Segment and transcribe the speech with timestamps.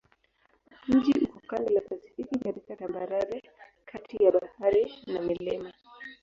[0.87, 3.43] Mji uko kando la Pasifiki katika tambarare
[3.85, 5.73] kati ya bahari na milima.